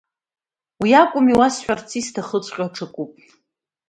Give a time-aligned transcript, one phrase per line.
[0.81, 3.11] Уи акәым иуасҳәарц исҭахыҵәҟьоу, аҽакуп.